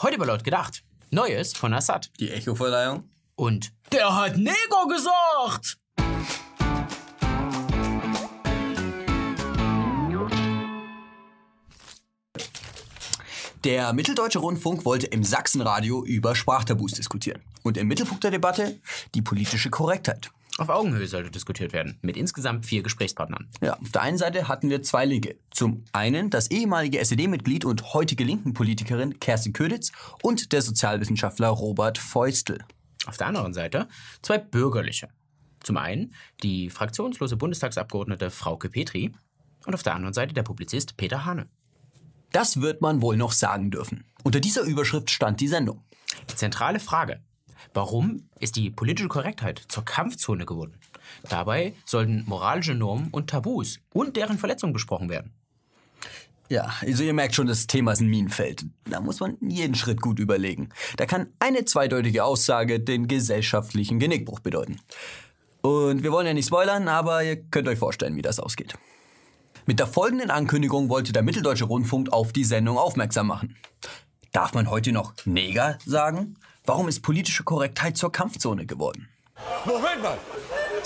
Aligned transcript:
Heute 0.00 0.16
bei 0.16 0.26
Laut 0.26 0.44
gedacht. 0.44 0.84
Neues 1.10 1.54
von 1.54 1.74
Assad. 1.74 2.12
Die 2.20 2.30
Echo-Verleihung. 2.30 3.10
Und 3.34 3.72
der 3.90 4.14
hat 4.14 4.36
Neger 4.36 4.86
gesagt. 4.88 5.76
Der 13.64 13.92
Mitteldeutsche 13.92 14.38
Rundfunk 14.38 14.84
wollte 14.84 15.08
im 15.08 15.24
Sachsenradio 15.24 16.04
über 16.04 16.36
Sprachtabus 16.36 16.92
diskutieren. 16.92 17.42
Und 17.64 17.76
im 17.76 17.88
Mittelpunkt 17.88 18.22
der 18.22 18.30
Debatte 18.30 18.80
die 19.16 19.22
politische 19.22 19.68
Korrektheit. 19.68 20.30
Auf 20.58 20.70
Augenhöhe 20.70 21.06
sollte 21.06 21.30
diskutiert 21.30 21.72
werden, 21.72 21.98
mit 22.02 22.16
insgesamt 22.16 22.66
vier 22.66 22.82
Gesprächspartnern. 22.82 23.48
Ja, 23.60 23.78
auf 23.78 23.92
der 23.92 24.02
einen 24.02 24.18
Seite 24.18 24.48
hatten 24.48 24.70
wir 24.70 24.82
zwei 24.82 25.04
Linke. 25.04 25.38
Zum 25.52 25.84
einen 25.92 26.30
das 26.30 26.50
ehemalige 26.50 26.98
SED-Mitglied 26.98 27.64
und 27.64 27.94
heutige 27.94 28.24
Linken-Politikerin 28.24 29.20
Kerstin 29.20 29.52
Köditz 29.52 29.92
und 30.20 30.52
der 30.52 30.60
Sozialwissenschaftler 30.60 31.46
Robert 31.48 31.96
Feustel. 31.96 32.58
Auf 33.06 33.16
der 33.16 33.28
anderen 33.28 33.54
Seite 33.54 33.86
zwei 34.20 34.38
bürgerliche. 34.38 35.08
Zum 35.60 35.76
einen 35.76 36.12
die 36.42 36.70
fraktionslose 36.70 37.36
Bundestagsabgeordnete 37.36 38.30
Frauke 38.30 38.68
Petri 38.68 39.14
und 39.64 39.74
auf 39.74 39.84
der 39.84 39.94
anderen 39.94 40.14
Seite 40.14 40.34
der 40.34 40.42
Publizist 40.42 40.96
Peter 40.96 41.24
Hane. 41.24 41.48
Das 42.32 42.60
wird 42.60 42.80
man 42.80 43.00
wohl 43.00 43.16
noch 43.16 43.32
sagen 43.32 43.70
dürfen. 43.70 44.04
Unter 44.24 44.40
dieser 44.40 44.62
Überschrift 44.62 45.10
stand 45.10 45.40
die 45.40 45.48
Sendung. 45.48 45.84
Die 46.30 46.34
zentrale 46.34 46.80
Frage. 46.80 47.22
Warum 47.74 48.28
ist 48.40 48.56
die 48.56 48.70
politische 48.70 49.08
Korrektheit 49.08 49.62
zur 49.68 49.84
Kampfzone 49.84 50.46
geworden? 50.46 50.74
Dabei 51.28 51.74
sollten 51.84 52.24
moralische 52.26 52.74
Normen 52.74 53.08
und 53.10 53.30
Tabus 53.30 53.80
und 53.92 54.16
deren 54.16 54.38
Verletzung 54.38 54.72
besprochen 54.72 55.08
werden. 55.08 55.32
Ja, 56.50 56.72
also 56.80 57.02
ihr 57.02 57.12
merkt 57.12 57.34
schon, 57.34 57.46
das 57.46 57.66
Thema 57.66 57.92
ist 57.92 58.00
ein 58.00 58.08
Minenfeld. 58.08 58.64
Da 58.88 59.00
muss 59.00 59.20
man 59.20 59.36
jeden 59.40 59.74
Schritt 59.74 60.00
gut 60.00 60.18
überlegen. 60.18 60.70
Da 60.96 61.04
kann 61.04 61.28
eine 61.38 61.66
zweideutige 61.66 62.24
Aussage 62.24 62.80
den 62.80 63.06
gesellschaftlichen 63.06 63.98
Genickbruch 63.98 64.40
bedeuten. 64.40 64.80
Und 65.60 66.02
wir 66.02 66.12
wollen 66.12 66.26
ja 66.26 66.32
nicht 66.32 66.46
spoilern, 66.46 66.88
aber 66.88 67.22
ihr 67.22 67.36
könnt 67.36 67.68
euch 67.68 67.78
vorstellen, 67.78 68.16
wie 68.16 68.22
das 68.22 68.40
ausgeht. 68.40 68.74
Mit 69.66 69.78
der 69.78 69.86
folgenden 69.86 70.30
Ankündigung 70.30 70.88
wollte 70.88 71.12
der 71.12 71.22
Mitteldeutsche 71.22 71.64
Rundfunk 71.64 72.10
auf 72.10 72.32
die 72.32 72.44
Sendung 72.44 72.78
aufmerksam 72.78 73.26
machen. 73.26 73.54
Darf 74.32 74.54
man 74.54 74.70
heute 74.70 74.92
noch 74.92 75.12
Neger 75.26 75.78
sagen? 75.84 76.36
Warum 76.68 76.86
ist 76.86 77.00
politische 77.00 77.44
Korrektheit 77.44 77.96
zur 77.96 78.12
Kampfzone 78.12 78.66
geworden? 78.66 79.08
Moment 79.64 80.02
mal. 80.02 80.18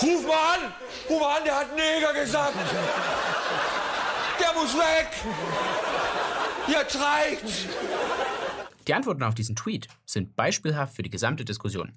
Ruf 0.01 0.25
mal 0.25 0.55
an. 0.55 0.73
Ruf 1.09 1.19
mal 1.19 1.37
an, 1.39 1.43
der 1.43 1.59
hat 1.59 1.75
Neger 1.75 2.13
gesagt. 2.21 2.55
Der 4.39 4.53
muss 4.53 4.73
weg. 4.75 5.09
Jetzt 6.69 6.97
reicht's. 6.97 7.65
Die 8.87 8.93
Antworten 8.93 9.23
auf 9.23 9.35
diesen 9.35 9.57
Tweet 9.57 9.89
sind 10.05 10.37
beispielhaft 10.37 10.95
für 10.95 11.03
die 11.03 11.09
gesamte 11.09 11.43
Diskussion. 11.43 11.91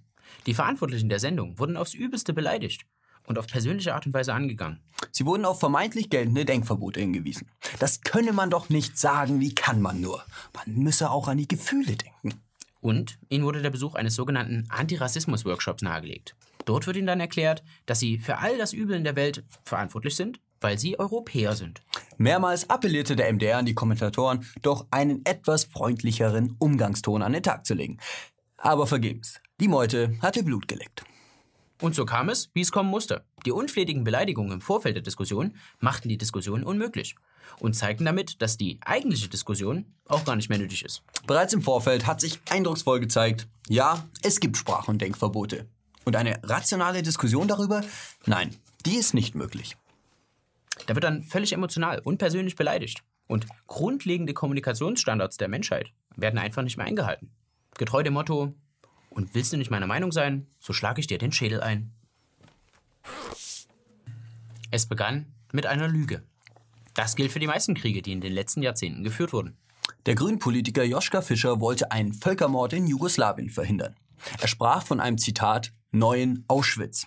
Die 0.46 0.54
Verantwortlichen 0.54 1.08
der 1.08 1.20
Sendung 1.20 1.56
wurden 1.60 1.76
aufs 1.76 1.94
Übelste 1.94 2.32
beleidigt 2.32 2.86
und 3.28 3.38
auf 3.38 3.46
persönliche 3.46 3.94
Art 3.94 4.04
und 4.04 4.14
Weise 4.14 4.34
angegangen. 4.34 4.82
Sie 5.12 5.26
wurden 5.26 5.44
auf 5.44 5.60
vermeintlich 5.60 6.10
geltende 6.10 6.44
Denkverbote 6.44 6.98
hingewiesen. 6.98 7.48
Das 7.78 8.00
könne 8.00 8.32
man 8.32 8.50
doch 8.50 8.68
nicht 8.68 8.98
sagen, 8.98 9.38
wie 9.38 9.54
kann 9.54 9.80
man 9.80 10.00
nur? 10.00 10.24
Man 10.54 10.74
müsse 10.74 11.08
auch 11.08 11.28
an 11.28 11.38
die 11.38 11.46
Gefühle 11.46 11.94
denken. 11.94 12.42
Und 12.80 13.18
ihnen 13.28 13.44
wurde 13.44 13.62
der 13.62 13.70
Besuch 13.70 13.94
eines 13.94 14.14
sogenannten 14.14 14.64
Antirassismus-Workshops 14.68 15.82
nahegelegt. 15.82 16.36
Dort 16.64 16.86
wird 16.86 16.96
ihnen 16.96 17.06
dann 17.06 17.20
erklärt, 17.20 17.62
dass 17.86 18.00
sie 18.00 18.18
für 18.18 18.38
all 18.38 18.58
das 18.58 18.72
Übel 18.72 18.96
in 18.96 19.04
der 19.04 19.16
Welt 19.16 19.44
verantwortlich 19.64 20.16
sind, 20.16 20.40
weil 20.60 20.78
sie 20.78 20.98
Europäer 20.98 21.54
sind. 21.54 21.82
Mehrmals 22.18 22.68
appellierte 22.70 23.14
der 23.14 23.32
MDR 23.32 23.58
an 23.58 23.66
die 23.66 23.74
Kommentatoren, 23.74 24.44
doch 24.62 24.86
einen 24.90 25.24
etwas 25.24 25.64
freundlicheren 25.64 26.56
Umgangston 26.58 27.22
an 27.22 27.32
den 27.32 27.42
Tag 27.42 27.66
zu 27.66 27.74
legen. 27.74 27.98
Aber 28.56 28.86
vergebens. 28.86 29.40
Die 29.60 29.68
Meute 29.68 30.16
hatte 30.20 30.42
Blut 30.42 30.66
geleckt. 30.66 31.04
Und 31.80 31.94
so 31.94 32.06
kam 32.06 32.28
es, 32.28 32.50
wie 32.54 32.62
es 32.62 32.72
kommen 32.72 32.90
musste. 32.90 33.24
Die 33.44 33.52
unflätigen 33.52 34.04
Beleidigungen 34.04 34.52
im 34.52 34.60
Vorfeld 34.60 34.96
der 34.96 35.02
Diskussion 35.02 35.56
machten 35.78 36.08
die 36.08 36.18
Diskussion 36.18 36.64
unmöglich 36.64 37.16
und 37.58 37.74
zeigten 37.74 38.04
damit, 38.04 38.40
dass 38.40 38.56
die 38.56 38.78
eigentliche 38.84 39.28
Diskussion 39.28 39.86
auch 40.06 40.24
gar 40.24 40.36
nicht 40.36 40.48
mehr 40.48 40.58
nötig 40.58 40.84
ist. 40.84 41.02
Bereits 41.26 41.52
im 41.52 41.62
Vorfeld 41.62 42.06
hat 42.06 42.20
sich 42.20 42.40
eindrucksvoll 42.48 43.00
gezeigt, 43.00 43.46
ja, 43.68 44.06
es 44.22 44.40
gibt 44.40 44.56
Sprach- 44.56 44.88
und 44.88 45.00
Denkverbote. 45.00 45.66
Und 46.04 46.16
eine 46.16 46.40
rationale 46.44 47.02
Diskussion 47.02 47.48
darüber? 47.48 47.82
Nein, 48.26 48.54
die 48.84 48.96
ist 48.96 49.12
nicht 49.12 49.34
möglich. 49.34 49.76
Da 50.86 50.94
wird 50.94 51.04
dann 51.04 51.24
völlig 51.24 51.52
emotional 51.52 52.00
und 52.04 52.18
persönlich 52.18 52.54
beleidigt. 52.54 53.02
Und 53.26 53.46
grundlegende 53.66 54.34
Kommunikationsstandards 54.34 55.36
der 55.36 55.48
Menschheit 55.48 55.90
werden 56.14 56.38
einfach 56.38 56.62
nicht 56.62 56.76
mehr 56.76 56.86
eingehalten. 56.86 57.32
Getreu 57.76 58.02
dem 58.04 58.14
Motto, 58.14 58.54
und 59.16 59.34
willst 59.34 59.52
du 59.52 59.56
nicht 59.56 59.70
meiner 59.70 59.86
Meinung 59.86 60.12
sein, 60.12 60.46
so 60.60 60.72
schlage 60.72 61.00
ich 61.00 61.06
dir 61.06 61.18
den 61.18 61.32
Schädel 61.32 61.60
ein. 61.60 61.90
Es 64.70 64.86
begann 64.86 65.26
mit 65.52 65.66
einer 65.66 65.88
Lüge. 65.88 66.22
Das 66.94 67.16
gilt 67.16 67.32
für 67.32 67.38
die 67.38 67.46
meisten 67.46 67.74
Kriege, 67.74 68.02
die 68.02 68.12
in 68.12 68.20
den 68.20 68.32
letzten 68.32 68.62
Jahrzehnten 68.62 69.04
geführt 69.04 69.32
wurden. 69.32 69.56
Der 70.04 70.14
Grünpolitiker 70.14 70.84
Joschka 70.84 71.22
Fischer 71.22 71.60
wollte 71.60 71.90
einen 71.90 72.12
Völkermord 72.12 72.74
in 72.74 72.86
Jugoslawien 72.86 73.48
verhindern. 73.48 73.96
Er 74.40 74.48
sprach 74.48 74.84
von 74.84 75.00
einem 75.00 75.18
Zitat 75.18 75.72
neuen 75.92 76.44
Auschwitz. 76.48 77.06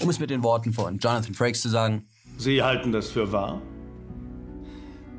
Um 0.00 0.08
es 0.08 0.20
mit 0.20 0.30
den 0.30 0.42
Worten 0.42 0.72
von 0.72 0.98
Jonathan 0.98 1.34
Frakes 1.34 1.62
zu 1.62 1.68
sagen, 1.68 2.06
Sie 2.38 2.62
halten 2.62 2.92
das 2.92 3.10
für 3.10 3.32
wahr? 3.32 3.60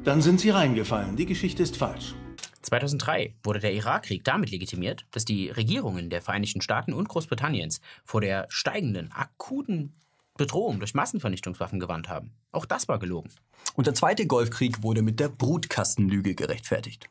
Dann 0.03 0.21
sind 0.21 0.39
Sie 0.39 0.49
reingefallen. 0.49 1.15
Die 1.15 1.25
Geschichte 1.25 1.61
ist 1.61 1.77
falsch. 1.77 2.15
2003 2.61 3.35
wurde 3.43 3.59
der 3.59 3.73
Irakkrieg 3.73 4.23
damit 4.23 4.51
legitimiert, 4.51 5.05
dass 5.11 5.25
die 5.25 5.49
Regierungen 5.49 6.09
der 6.09 6.21
Vereinigten 6.21 6.61
Staaten 6.61 6.93
und 6.93 7.09
Großbritanniens 7.09 7.81
vor 8.03 8.21
der 8.21 8.47
steigenden, 8.49 9.11
akuten 9.11 9.93
Bedrohung 10.37 10.79
durch 10.79 10.93
Massenvernichtungswaffen 10.93 11.79
gewarnt 11.79 12.09
haben. 12.09 12.31
Auch 12.51 12.65
das 12.65 12.87
war 12.87 12.99
gelogen. 12.99 13.29
Und 13.75 13.87
der 13.87 13.93
zweite 13.93 14.25
Golfkrieg 14.25 14.81
wurde 14.83 15.01
mit 15.01 15.19
der 15.19 15.29
Brutkastenlüge 15.29 16.35
gerechtfertigt. 16.35 17.09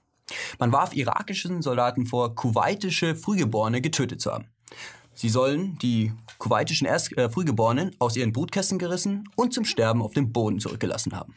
Man 0.58 0.72
warf 0.72 0.94
irakischen 0.94 1.62
Soldaten 1.62 2.06
vor, 2.06 2.34
kuwaitische 2.34 3.14
Frühgeborene 3.14 3.80
getötet 3.80 4.20
zu 4.20 4.32
haben. 4.32 4.46
Sie 5.14 5.28
sollen 5.28 5.76
die 5.78 6.12
kuwaitischen 6.38 6.86
Erst 6.86 7.16
äh, 7.18 7.28
Frühgeborenen 7.28 7.94
aus 7.98 8.16
ihren 8.16 8.32
Brutkästen 8.32 8.78
gerissen 8.78 9.28
und 9.36 9.52
zum 9.52 9.64
Sterben 9.64 10.02
auf 10.02 10.12
dem 10.12 10.32
Boden 10.32 10.60
zurückgelassen 10.60 11.14
haben. 11.14 11.34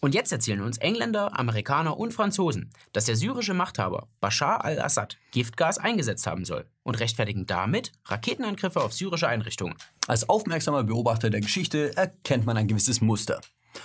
Und 0.00 0.14
jetzt 0.14 0.30
erzählen 0.30 0.60
uns 0.60 0.78
Engländer, 0.78 1.38
Amerikaner 1.38 1.96
und 1.96 2.14
Franzosen, 2.14 2.70
dass 2.92 3.06
der 3.06 3.16
syrische 3.16 3.54
Machthaber 3.54 4.08
Bashar 4.20 4.64
al-Assad 4.64 5.18
Giftgas 5.32 5.78
eingesetzt 5.78 6.26
haben 6.26 6.44
soll 6.44 6.66
und 6.84 7.00
rechtfertigen 7.00 7.46
damit 7.46 7.90
Raketenangriffe 8.04 8.80
auf 8.80 8.92
syrische 8.92 9.26
Einrichtungen. 9.26 9.76
Als 10.06 10.28
aufmerksamer 10.28 10.84
Beobachter 10.84 11.30
der 11.30 11.40
Geschichte 11.40 11.96
erkennt 11.96 12.46
man 12.46 12.56
ein 12.56 12.68
gewisses 12.68 13.00
Muster 13.00 13.40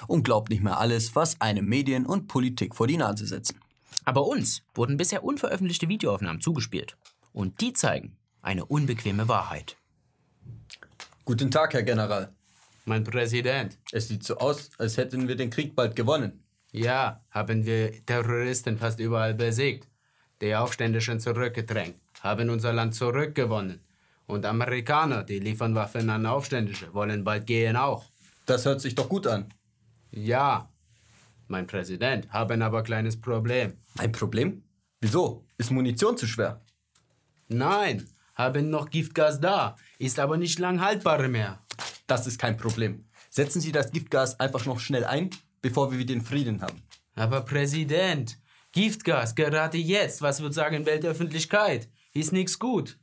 und 0.07 0.23
glaubt 0.23 0.49
nicht 0.49 0.63
mehr 0.63 0.79
alles, 0.79 1.15
was 1.15 1.41
einem 1.41 1.65
Medien 1.65 2.05
und 2.05 2.27
Politik 2.27 2.75
vor 2.75 2.87
die 2.87 2.97
Nase 2.97 3.25
setzen. 3.25 3.59
Aber 4.05 4.27
uns 4.27 4.63
wurden 4.75 4.97
bisher 4.97 5.23
unveröffentlichte 5.23 5.89
Videoaufnahmen 5.89 6.41
zugespielt. 6.41 6.97
Und 7.31 7.61
die 7.61 7.73
zeigen 7.73 8.17
eine 8.41 8.65
unbequeme 8.65 9.27
Wahrheit. 9.27 9.77
Guten 11.25 11.49
Tag, 11.49 11.73
Herr 11.73 11.83
General. 11.83 12.33
Mein 12.85 13.03
Präsident. 13.03 13.77
Es 13.91 14.09
sieht 14.09 14.23
so 14.23 14.37
aus, 14.37 14.69
als 14.77 14.97
hätten 14.97 15.27
wir 15.27 15.35
den 15.35 15.49
Krieg 15.49 15.75
bald 15.75 15.95
gewonnen. 15.95 16.43
Ja, 16.71 17.23
haben 17.31 17.65
wir 17.65 18.05
Terroristen 18.05 18.77
fast 18.77 18.99
überall 18.99 19.33
besiegt. 19.33 19.87
Die 20.41 20.55
Aufständischen 20.55 21.19
zurückgedrängt, 21.19 21.95
haben 22.21 22.49
unser 22.49 22.73
Land 22.73 22.95
zurückgewonnen. 22.95 23.79
Und 24.25 24.45
Amerikaner, 24.45 25.23
die 25.23 25.39
liefern 25.39 25.75
Waffen 25.75 26.09
an 26.09 26.25
Aufständische, 26.25 26.93
wollen 26.93 27.23
bald 27.23 27.45
gehen 27.45 27.77
auch. 27.77 28.05
Das 28.45 28.65
hört 28.65 28.81
sich 28.81 28.95
doch 28.95 29.07
gut 29.07 29.27
an. 29.27 29.45
Ja, 30.11 30.69
mein 31.47 31.67
Präsident, 31.67 32.29
haben 32.31 32.61
aber 32.61 32.79
ein 32.79 32.83
kleines 32.83 33.19
Problem. 33.19 33.73
Ein 33.97 34.11
Problem? 34.11 34.63
Wieso? 34.99 35.45
Ist 35.57 35.71
Munition 35.71 36.17
zu 36.17 36.27
schwer? 36.27 36.61
Nein, 37.47 38.07
haben 38.35 38.69
noch 38.69 38.89
Giftgas 38.89 39.39
da, 39.39 39.77
ist 39.99 40.19
aber 40.19 40.37
nicht 40.37 40.59
lang 40.59 40.81
haltbar 40.81 41.27
mehr. 41.27 41.62
Das 42.07 42.27
ist 42.27 42.37
kein 42.39 42.57
Problem. 42.57 43.05
Setzen 43.29 43.61
Sie 43.61 43.71
das 43.71 43.91
Giftgas 43.91 44.39
einfach 44.39 44.65
noch 44.65 44.79
schnell 44.79 45.05
ein, 45.05 45.29
bevor 45.61 45.91
wir 45.91 45.97
wieder 45.97 46.13
den 46.13 46.21
Frieden 46.21 46.61
haben. 46.61 46.83
Aber 47.15 47.41
Präsident, 47.41 48.37
Giftgas, 48.71 49.35
gerade 49.35 49.77
jetzt, 49.77 50.21
was 50.21 50.41
wird 50.41 50.53
sagen 50.53 50.85
Weltöffentlichkeit? 50.85 51.89
Ist 52.13 52.31
nichts 52.31 52.59
gut. 52.59 52.99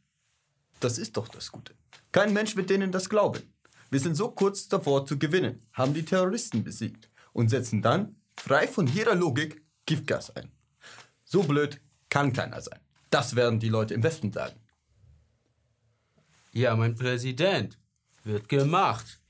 Das 0.81 0.99
ist 0.99 1.17
doch 1.17 1.29
das 1.29 1.50
Gute. 1.50 1.75
Kein 2.12 2.32
Mensch 2.32 2.56
wird 2.56 2.70
denen 2.70 2.93
das 2.93 3.08
glauben. 3.08 3.43
Wir 3.91 4.00
sind 4.00 4.14
so 4.14 4.31
kurz 4.31 4.69
davor 4.69 5.06
zu 5.06 5.19
gewinnen, 5.19 5.67
haben 5.73 5.94
die 5.94 6.05
Terroristen 6.05 6.62
besiegt 6.62 7.11
und 7.32 7.49
setzen 7.49 7.82
dann, 7.82 8.17
frei 8.37 8.69
von 8.69 8.87
jeder 8.87 9.14
Logik, 9.14 9.64
Giftgas 9.87 10.31
ein. 10.37 10.50
So 11.25 11.43
blöd 11.43 11.81
kann 12.08 12.32
keiner 12.32 12.61
sein. 12.61 12.79
Das 13.11 13.35
werden 13.35 13.58
die 13.58 13.69
Leute 13.69 13.94
im 13.94 14.02
Westen 14.02 14.32
sagen. 14.32 14.61
Ja, 16.52 16.75
mein 16.76 16.94
Präsident, 16.94 17.79
wird 18.25 18.49
gemacht. 18.49 19.21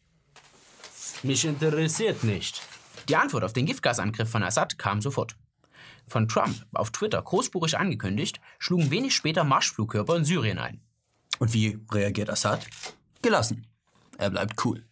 Mich 1.23 1.45
interessiert 1.45 2.25
nicht. 2.25 2.63
Die 3.09 3.17
Antwort 3.17 3.45
auf 3.45 3.53
den 3.53 3.67
Giftgasangriff 3.67 4.31
von 4.31 4.43
Assad 4.43 4.79
kam 4.79 5.01
sofort. 5.01 5.37
von 6.09 6.27
Trump 6.29 6.67
auf 6.73 6.91
Twitter 6.91 7.23
großspurig 7.23 7.79
angekündigt, 7.79 8.41
schlugen 8.59 8.91
wenig 8.91 9.15
später 9.15 9.45
Marschflugkörper 9.45 10.17
in 10.17 10.25
Syrien 10.25 10.59
ein. 10.59 10.81
Und 11.39 11.53
wie 11.53 11.79
reagiert 11.93 12.29
Assad? 12.31 12.67
Gelassen. 13.23 13.67
Er 14.19 14.31
bleibt 14.31 14.65
cool. 14.65 14.85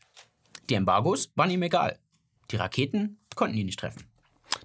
Die 0.70 0.74
Embargos 0.74 1.30
waren 1.34 1.50
ihm 1.50 1.62
egal. 1.62 1.98
Die 2.50 2.56
Raketen 2.56 3.18
konnten 3.34 3.56
ihn 3.56 3.66
nicht 3.66 3.80
treffen. 3.80 4.04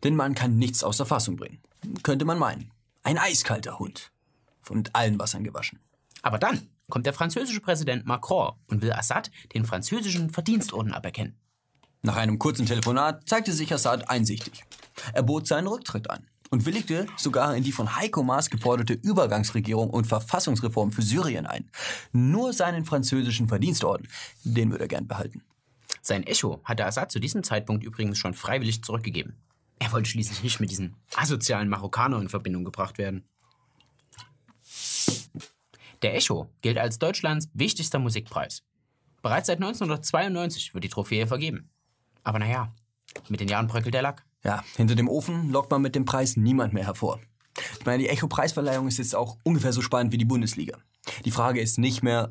Den 0.04 0.16
Mann 0.16 0.36
kann 0.36 0.58
nichts 0.58 0.84
aus 0.84 0.98
der 0.98 1.06
Fassung 1.06 1.36
bringen. 1.36 1.62
Könnte 2.04 2.26
man 2.26 2.40
meinen. 2.40 2.72
Ein 3.04 3.18
eiskalter 3.18 3.80
Hund. 3.80 4.12
Von 4.62 4.84
allen 4.94 5.20
Wassern 5.20 5.44
gewaschen. 5.44 5.80
Aber 6.22 6.40
dann 6.40 6.70
kommt 6.90 7.06
der 7.06 7.14
französische 7.14 7.62
Präsident 7.62 8.06
Macron 8.06 8.54
und 8.68 8.82
will 8.82 8.94
Assad 8.94 9.32
den 9.54 9.66
französischen 9.66 10.30
Verdienstorden 10.30 10.94
aberkennen. 10.94 11.38
Nach 12.02 12.18
einem 12.18 12.38
kurzen 12.38 12.66
Telefonat 12.66 13.28
zeigte 13.28 13.54
sich 13.54 13.74
Assad 13.74 14.10
einsichtig. 14.10 14.64
Er 15.14 15.24
bot 15.24 15.48
seinen 15.48 15.68
Rücktritt 15.68 16.10
an 16.10 16.28
und 16.50 16.66
willigte 16.66 17.08
sogar 17.18 17.56
in 17.56 17.64
die 17.64 17.72
von 17.72 17.96
Heiko 17.96 18.24
Maas 18.24 18.50
geforderte 18.50 18.94
Übergangsregierung 18.94 19.90
und 19.90 20.06
Verfassungsreform 20.06 20.92
für 20.92 21.02
Syrien 21.02 21.46
ein. 21.46 21.70
Nur 22.12 22.54
seinen 22.54 22.86
französischen 22.86 23.48
Verdienstorden, 23.48 24.08
den 24.44 24.70
würde 24.70 24.84
er 24.84 24.90
gern 24.90 25.08
behalten. 25.08 25.42
Sein 26.02 26.24
Echo 26.24 26.62
hatte 26.66 26.86
Assad 26.86 27.12
zu 27.12 27.20
diesem 27.20 27.44
Zeitpunkt 27.44 27.84
übrigens 27.84 28.18
schon 28.18 28.34
freiwillig 28.34 28.84
zurückgegeben. 28.84 29.38
Er 29.80 29.92
wollte 29.94 30.10
schließlich 30.10 30.44
nicht 30.44 30.60
mit 30.60 30.70
diesen 30.70 30.96
asozialen 31.16 31.70
Marokkanern 31.70 32.24
in 32.24 32.30
Verbindung 32.30 32.66
gebracht 32.66 32.98
werden. 32.98 33.24
Der 36.04 36.16
Echo 36.16 36.50
gilt 36.62 36.78
als 36.78 37.00
Deutschlands 37.00 37.50
wichtigster 37.54 37.98
Musikpreis. 37.98 38.62
Bereits 39.22 39.48
seit 39.48 39.60
1992 39.60 40.74
wird 40.74 40.84
die 40.84 40.90
Trophäe 40.90 41.28
vergeben. 41.28 41.70
Aber 42.24 42.40
naja, 42.40 42.76
mit 43.30 43.40
den 43.40 43.48
Jahren 43.48 43.68
bröckelt 43.68 43.94
der 43.94 44.02
Lack. 44.02 44.26
Ja, 44.44 44.66
hinter 44.76 44.96
dem 44.96 45.08
Ofen 45.08 45.50
lockt 45.50 45.72
man 45.72 45.82
mit 45.82 45.96
dem 45.96 46.04
Preis 46.04 46.36
niemand 46.36 46.74
mehr 46.74 46.86
hervor. 46.86 47.22
Ich 47.80 47.86
meine, 47.86 48.04
die 48.04 48.10
Echo-Preisverleihung 48.10 48.88
ist 48.88 48.98
jetzt 48.98 49.16
auch 49.16 49.38
ungefähr 49.44 49.72
so 49.72 49.82
spannend 49.82 50.12
wie 50.12 50.18
die 50.18 50.26
Bundesliga. 50.26 50.78
Die 51.24 51.32
Frage 51.32 51.62
ist 51.62 51.78
nicht 51.78 52.04
mehr, 52.04 52.30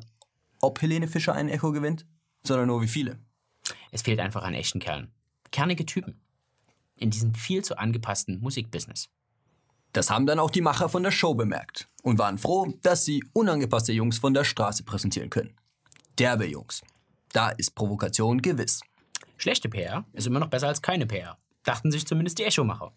ob 0.61 0.79
Helene 0.81 1.07
Fischer 1.07 1.33
einen 1.33 1.49
Echo 1.49 1.71
gewinnt, 1.71 2.05
sondern 2.43 2.67
nur 2.67 2.81
wie 2.81 2.87
viele. 2.87 3.17
Es 3.91 4.03
fehlt 4.03 4.19
einfach 4.19 4.43
an 4.43 4.53
echten 4.53 4.79
Kerlen. 4.79 5.11
Kernige 5.51 5.87
Typen. 5.87 6.21
In 6.95 7.09
diesem 7.09 7.33
viel 7.33 7.63
zu 7.63 7.77
angepassten 7.79 8.39
Musikbusiness. 8.39 9.09
Das 9.93 10.09
haben 10.09 10.25
dann 10.25 10.39
auch 10.39 10.49
die 10.49 10.61
Macher 10.61 10.89
von 10.89 11.03
der 11.03 11.11
Show 11.11 11.35
bemerkt 11.35 11.87
und 12.01 12.17
waren 12.17 12.39
froh, 12.39 12.73
dass 12.81 13.05
sie 13.05 13.23
unangepasste 13.31 13.93
Jungs 13.93 14.17
von 14.17 14.33
der 14.33 14.43
Straße 14.43 14.83
präsentieren 14.83 15.29
können. 15.29 15.55
Derbe 16.17 16.45
Jungs. 16.45 16.81
Da 17.31 17.49
ist 17.49 17.75
Provokation 17.75 18.41
gewiss. 18.41 18.81
Schlechte 19.37 19.69
PR 19.69 20.03
ist 20.13 20.25
immer 20.25 20.39
noch 20.39 20.49
besser 20.49 20.67
als 20.67 20.81
keine 20.81 21.05
PR, 21.05 21.37
dachten 21.63 21.91
sich 21.91 22.07
zumindest 22.07 22.39
die 22.39 22.43
Echo-Macher. 22.43 22.91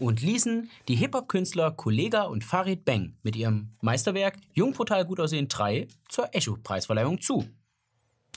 Und 0.00 0.22
ließen 0.22 0.68
die 0.88 0.96
Hip-Hop-Künstler 0.96 1.70
Kollega 1.70 2.22
und 2.22 2.42
Farid 2.42 2.84
Bang 2.84 3.14
mit 3.22 3.36
ihrem 3.36 3.70
Meisterwerk 3.80 4.36
Jung 4.52 4.72
brutal 4.72 5.04
gut 5.04 5.20
aussehen 5.20 5.46
3 5.46 5.86
zur 6.08 6.34
Echo-Preisverleihung 6.34 7.20
zu. 7.20 7.46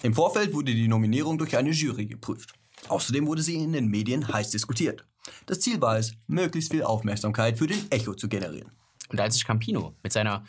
Im 0.04 0.14
Vorfeld 0.14 0.54
wurde 0.54 0.74
die 0.74 0.88
Nominierung 0.88 1.40
durch 1.40 1.58
eine 1.58 1.72
Jury 1.72 2.06
geprüft. 2.06 2.54
Außerdem 2.90 3.26
wurde 3.26 3.42
sie 3.42 3.56
in 3.56 3.74
den 3.74 3.88
Medien 3.88 4.28
heiß 4.28 4.52
diskutiert. 4.52 5.06
Das 5.46 5.60
Ziel 5.60 5.82
war 5.82 5.98
es, 5.98 6.14
möglichst 6.28 6.72
viel 6.72 6.84
Aufmerksamkeit 6.84 7.58
für 7.58 7.68
den 7.68 7.92
Echo 7.92 8.14
zu 8.14 8.28
generieren. 8.28 8.72
Und 9.10 9.20
als 9.20 9.36
sich 9.36 9.46
Campino 9.46 9.96
mit 10.04 10.14
seiner 10.14 10.44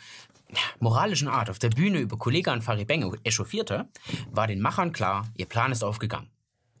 moralischen 0.79 1.27
Art 1.27 1.49
auf 1.49 1.59
der 1.59 1.69
Bühne 1.69 1.99
über 1.99 2.17
Kollega 2.17 2.53
und 2.53 2.63
Farid 2.63 2.87
Bang 2.87 3.15
echauffierte, 3.23 3.89
war 4.31 4.47
den 4.47 4.61
Machern 4.61 4.91
klar, 4.91 5.27
ihr 5.35 5.45
Plan 5.45 5.71
ist 5.71 5.83
aufgegangen. 5.83 6.29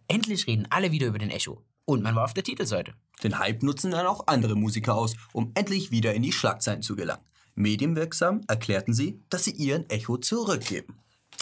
Endlich 0.07 0.47
reden 0.47 0.67
alle 0.69 0.91
wieder 0.91 1.07
über 1.07 1.19
den 1.19 1.31
Echo. 1.31 1.63
Und 1.85 2.01
man 2.01 2.15
war 2.15 2.23
auf 2.23 2.33
der 2.33 2.43
Titelseite. 2.43 2.93
Den 3.23 3.37
Hype 3.37 3.63
nutzen 3.63 3.91
dann 3.91 4.07
auch 4.07 4.27
andere 4.27 4.55
Musiker 4.55 4.95
aus, 4.95 5.15
um 5.33 5.51
endlich 5.55 5.91
wieder 5.91 6.13
in 6.13 6.23
die 6.23 6.31
Schlagzeilen 6.31 6.81
zu 6.81 6.95
gelangen. 6.95 7.23
Medienwirksam 7.55 8.41
erklärten 8.47 8.93
sie, 8.93 9.21
dass 9.29 9.45
sie 9.45 9.51
ihren 9.51 9.89
Echo 9.89 10.17
zurückgeben. 10.17 10.99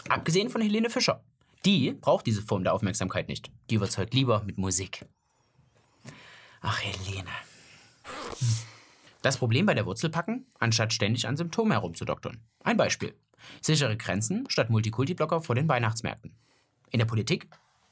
Abgesehen 0.09 0.49
von 0.49 0.61
Helene 0.61 0.89
Fischer. 0.89 1.23
Die 1.65 1.93
braucht 1.93 2.27
diese 2.27 2.41
Form 2.41 2.63
der 2.63 2.73
Aufmerksamkeit 2.73 3.29
nicht. 3.29 3.51
Die 3.69 3.75
überzeugt 3.75 4.13
lieber 4.13 4.43
mit 4.43 4.57
Musik. 4.57 5.05
Ach, 6.63 6.81
Helene. 6.81 7.29
Das 9.21 9.37
Problem 9.37 9.65
bei 9.65 9.73
der 9.73 9.85
Wurzelpacken, 9.85 10.47
anstatt 10.59 10.93
ständig 10.93 11.27
an 11.27 11.37
Symptomen 11.37 11.73
herumzudoktern. 11.73 12.39
Ein 12.63 12.77
Beispiel. 12.77 13.13
Sichere 13.61 13.97
Grenzen 13.97 14.45
statt 14.49 14.69
Multikulti-Blocker 14.69 15.41
vor 15.41 15.55
den 15.55 15.67
Weihnachtsmärkten. 15.67 16.35
In 16.89 16.99
der 16.99 17.05
Politik 17.05 17.49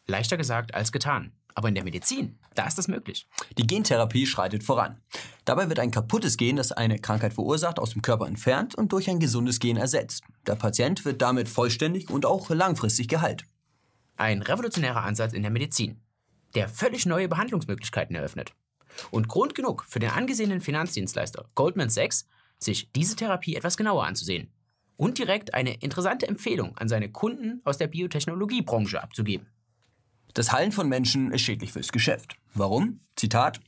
leichter 0.07 0.37
gesagt 0.37 0.73
als 0.73 0.91
getan. 0.91 1.33
Aber 1.53 1.67
in 1.67 1.75
der 1.75 1.83
Medizin, 1.83 2.39
da 2.55 2.65
ist 2.65 2.77
das 2.77 2.87
möglich. 2.87 3.27
Die 3.57 3.67
Gentherapie 3.67 4.25
schreitet 4.25 4.63
voran. 4.63 5.01
Dabei 5.43 5.67
wird 5.67 5.79
ein 5.79 5.91
kaputtes 5.91 6.37
Gen, 6.37 6.55
das 6.55 6.71
eine 6.71 6.97
Krankheit 6.97 7.33
verursacht, 7.33 7.77
aus 7.77 7.91
dem 7.91 8.01
Körper 8.01 8.25
entfernt 8.25 8.73
und 8.75 8.93
durch 8.93 9.09
ein 9.09 9.19
gesundes 9.19 9.59
Gen 9.59 9.75
ersetzt. 9.75 10.23
Der 10.47 10.55
Patient 10.55 11.03
wird 11.03 11.21
damit 11.21 11.49
vollständig 11.49 12.09
und 12.09 12.25
auch 12.25 12.49
langfristig 12.49 13.09
geheilt. 13.09 13.43
Ein 14.15 14.41
revolutionärer 14.41 15.03
Ansatz 15.03 15.33
in 15.33 15.41
der 15.41 15.51
Medizin, 15.51 15.99
der 16.55 16.69
völlig 16.69 17.05
neue 17.05 17.27
Behandlungsmöglichkeiten 17.27 18.15
eröffnet. 18.15 18.53
Und 19.09 19.27
Grund 19.27 19.55
genug 19.55 19.85
für 19.87 19.99
den 19.99 20.11
angesehenen 20.11 20.61
Finanzdienstleister 20.61 21.45
Goldman 21.55 21.89
Sachs, 21.89 22.27
sich 22.59 22.91
diese 22.91 23.15
Therapie 23.15 23.55
etwas 23.55 23.77
genauer 23.77 24.05
anzusehen 24.05 24.51
und 24.97 25.17
direkt 25.17 25.53
eine 25.53 25.73
interessante 25.75 26.27
Empfehlung 26.27 26.77
an 26.77 26.87
seine 26.87 27.09
Kunden 27.09 27.61
aus 27.63 27.77
der 27.79 27.87
Biotechnologiebranche 27.87 29.01
abzugeben. 29.01 29.47
Das 30.33 30.51
Heilen 30.51 30.71
von 30.71 30.87
Menschen 30.87 31.31
ist 31.31 31.41
schädlich 31.41 31.73
fürs 31.73 31.91
Geschäft. 31.91 32.35
Warum? 32.53 32.99
Zitat. 33.15 33.59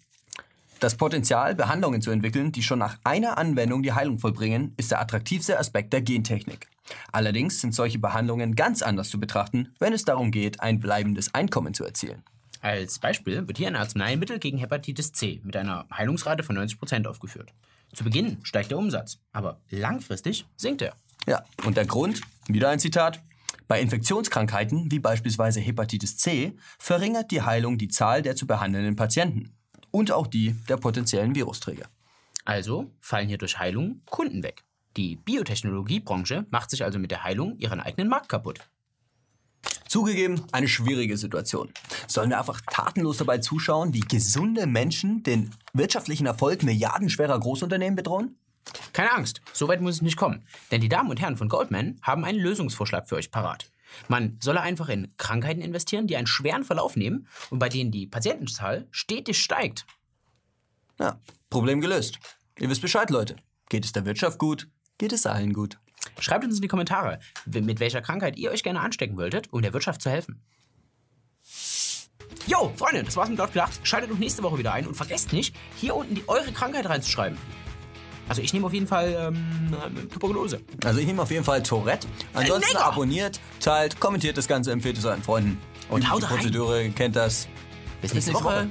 Das 0.80 0.96
Potenzial, 0.96 1.56
Behandlungen 1.56 2.02
zu 2.02 2.12
entwickeln, 2.12 2.52
die 2.52 2.62
schon 2.62 2.80
nach 2.80 2.98
einer 3.04 3.38
Anwendung 3.38 3.84
die 3.84 3.94
Heilung 3.94 4.20
vollbringen, 4.20 4.74
ist 4.78 4.92
der 4.92 5.02
attraktivste 5.02 5.58
Aspekt 5.58 5.94
der 5.94 6.02
Gentechnik. 6.02 6.68
Allerdings 7.12 7.62
sind 7.62 7.74
solche 7.74 8.00
Behandlungen 8.00 8.54
ganz 8.54 8.82
anders 8.82 9.10
zu 9.10 9.20
betrachten, 9.20 9.74
wenn 9.80 9.94
es 9.94 10.06
darum 10.06 10.30
geht, 10.30 10.60
ein 10.60 10.80
bleibendes 10.80 11.34
Einkommen 11.34 11.74
zu 11.74 11.84
erzielen. 11.84 12.24
Als 12.64 12.98
Beispiel 12.98 13.46
wird 13.46 13.58
hier 13.58 13.68
ein 13.68 13.76
Arzneimittel 13.76 14.40
gegen 14.40 14.58
Hepatitis 14.58 15.12
C 15.12 15.42
mit 15.44 15.58
einer 15.58 15.86
Heilungsrate 15.92 16.44
von 16.44 16.58
90% 16.58 17.06
aufgeführt. 17.08 17.54
Zu 17.94 18.06
Beginn 18.06 18.38
steigt 18.44 18.72
der 18.72 18.78
Umsatz, 18.78 19.20
aber 19.34 19.60
langfristig 19.70 20.46
sinkt 20.56 20.82
er. 20.82 20.96
Ja, 21.28 21.44
und 21.66 21.76
der 21.76 21.86
Grund? 21.86 22.22
Wieder 22.48 22.70
ein 22.70 22.80
Zitat. 22.80 23.22
Bei 23.68 23.82
Infektionskrankheiten 23.82 24.90
wie 24.94 25.00
beispielsweise 25.00 25.60
Hepatitis 25.60 26.16
C 26.16 26.54
verringert 26.80 27.32
die 27.32 27.42
Heilung 27.42 27.78
die 27.78 27.90
Zahl 27.90 28.22
der 28.22 28.38
zu 28.38 28.48
behandelnden 28.48 28.96
Patienten 28.96 29.52
und 29.92 30.14
auch 30.14 30.28
die 30.28 30.56
der 30.70 30.78
potenziellen 30.78 31.36
Virusträger. 31.36 31.90
Also 32.46 32.90
fallen 33.02 33.28
hier 33.28 33.38
durch 33.38 33.60
Heilung 33.60 34.00
Kunden 34.06 34.42
weg. 34.42 34.64
Die 34.96 35.18
Biotechnologiebranche 35.18 36.46
macht 36.50 36.70
sich 36.70 36.86
also 36.86 36.98
mit 36.98 37.12
der 37.12 37.26
Heilung 37.26 37.58
ihren 37.58 37.82
eigenen 37.82 38.08
Markt 38.08 38.30
kaputt. 38.30 38.62
Zugegeben, 39.94 40.42
eine 40.52 40.68
schwierige 40.68 41.18
Situation. 41.18 41.72
Sollen 42.08 42.32
wir 42.32 42.40
einfach 42.40 42.62
tatenlos 42.62 43.18
dabei 43.18 43.38
zuschauen, 43.38 43.94
wie 43.94 44.00
gesunde 44.00 44.66
Menschen 44.66 45.22
den 45.22 45.52
wirtschaftlichen 45.74 46.26
Erfolg 46.26 46.64
milliardenschwerer 46.64 47.40
Großunternehmen 47.40 47.96
bedrohen? 47.96 48.36
Keine 48.92 49.12
Angst, 49.12 49.42
so 49.54 49.68
weit 49.68 49.82
muss 49.82 49.94
es 49.94 50.02
nicht 50.02 50.18
kommen. 50.18 50.48
Denn 50.72 50.82
die 50.82 50.90
Damen 50.90 51.12
und 51.12 51.22
Herren 51.22 51.38
von 51.38 51.48
Goldman 51.48 52.00
haben 52.02 52.26
einen 52.26 52.40
Lösungsvorschlag 52.40 53.08
für 53.08 53.18
euch 53.18 53.30
parat. 53.30 53.70
Man 54.08 54.40
solle 54.42 54.62
einfach 54.62 54.90
in 54.90 55.14
Krankheiten 55.18 55.62
investieren, 55.62 56.08
die 56.08 56.18
einen 56.18 56.26
schweren 56.26 56.64
Verlauf 56.64 56.96
nehmen 56.96 57.28
und 57.52 57.60
bei 57.60 57.70
denen 57.70 57.92
die 57.92 58.08
Patientenzahl 58.08 58.88
stetig 58.90 59.38
steigt. 59.38 59.86
Ja, 61.00 61.20
Problem 61.52 61.82
gelöst. 61.82 62.18
Ihr 62.58 62.68
wisst 62.68 62.82
Bescheid, 62.82 63.12
Leute. 63.12 63.36
Geht 63.70 63.86
es 63.86 63.92
der 63.92 64.06
Wirtschaft 64.06 64.40
gut, 64.40 64.68
geht 64.98 65.14
es 65.14 65.28
allen 65.28 65.54
gut. 65.54 65.78
Schreibt 66.20 66.44
uns 66.46 66.56
in 66.56 66.62
die 66.62 66.68
Kommentare, 66.68 67.20
mit 67.46 67.80
welcher 67.80 68.02
Krankheit 68.02 68.38
ihr 68.38 68.52
euch 68.52 68.64
gerne 68.64 68.80
anstecken 68.82 69.18
wolltet, 69.18 69.52
um 69.52 69.62
der 69.62 69.74
Wirtschaft 69.74 70.02
zu 70.02 70.10
helfen. 70.10 70.42
Jo, 72.48 72.74
Freunde, 72.76 73.04
das 73.04 73.16
war's 73.16 73.30
mit 73.30 73.38
Laut 73.38 73.54
gedacht. 73.54 73.80
Schaltet 73.84 74.12
auch 74.12 74.18
nächste 74.18 74.44
Woche 74.44 74.58
wieder 74.58 74.74
ein 74.74 74.86
und 74.88 74.96
vergesst 74.96 75.32
nicht, 75.34 75.56
hier 75.78 75.96
unten 75.96 76.16
die 76.16 76.28
eure 76.28 76.52
Krankheit 76.52 76.88
reinzuschreiben. 76.88 77.38
Also 78.30 78.42
ich 78.42 78.54
nehme 78.54 78.66
auf 78.66 78.74
jeden 78.74 78.88
Fall 78.88 79.34
ähm, 79.34 80.10
Tuberkulose. 80.10 80.62
Also 80.84 81.00
ich 81.00 81.06
nehme 81.06 81.22
auf 81.22 81.32
jeden 81.32 81.44
Fall 81.44 81.62
Tourette. 81.62 82.08
Ansonsten 82.34 82.72
Äh, 82.72 82.74
Nigger! 82.74 82.86
abonniert, 82.86 83.40
teilt, 83.60 84.00
kommentiert 84.00 84.38
das 84.38 84.48
Ganze, 84.48 84.72
empfiehlt 84.72 84.98
es 84.98 85.06
euren 85.06 85.22
Freunden. 85.22 85.58
Und 85.90 86.04
Die 86.04 86.10
haut 86.10 86.24
rein. 86.24 86.38
Prozedur 86.38 86.80
kennt 86.96 87.16
das. 87.18 87.48
Bis 88.02 88.14
nächste 88.14 88.32
nächste 88.32 88.46
Woche. 88.46 88.56
Woche. 88.56 88.70